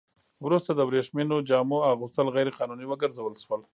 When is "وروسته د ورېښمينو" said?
0.45-1.45